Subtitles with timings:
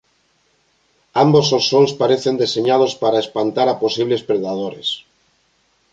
[1.23, 4.87] Ambos os sons parecen deseñados para espantar a posibles predadores.